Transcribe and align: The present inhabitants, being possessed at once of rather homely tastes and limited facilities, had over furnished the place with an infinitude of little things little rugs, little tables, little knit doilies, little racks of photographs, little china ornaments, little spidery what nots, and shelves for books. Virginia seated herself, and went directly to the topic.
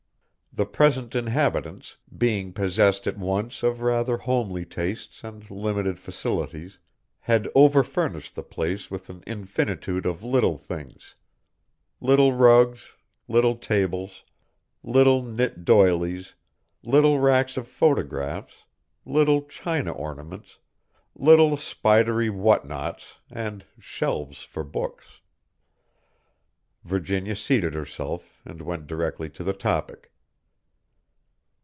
The 0.53 0.65
present 0.65 1.15
inhabitants, 1.15 1.95
being 2.17 2.51
possessed 2.51 3.07
at 3.07 3.17
once 3.17 3.63
of 3.63 3.79
rather 3.79 4.17
homely 4.17 4.65
tastes 4.65 5.23
and 5.23 5.49
limited 5.49 5.97
facilities, 5.97 6.77
had 7.21 7.47
over 7.55 7.83
furnished 7.83 8.35
the 8.35 8.43
place 8.43 8.91
with 8.91 9.09
an 9.09 9.23
infinitude 9.25 10.05
of 10.05 10.23
little 10.23 10.57
things 10.57 11.15
little 12.01 12.33
rugs, 12.33 12.97
little 13.29 13.55
tables, 13.55 14.25
little 14.83 15.21
knit 15.23 15.63
doilies, 15.63 16.33
little 16.83 17.17
racks 17.17 17.55
of 17.55 17.65
photographs, 17.65 18.65
little 19.05 19.43
china 19.43 19.93
ornaments, 19.93 20.57
little 21.15 21.55
spidery 21.55 22.29
what 22.29 22.67
nots, 22.67 23.19
and 23.31 23.63
shelves 23.79 24.43
for 24.43 24.65
books. 24.65 25.21
Virginia 26.83 27.37
seated 27.37 27.73
herself, 27.73 28.41
and 28.43 28.61
went 28.61 28.85
directly 28.85 29.29
to 29.29 29.45
the 29.45 29.53
topic. 29.53 30.09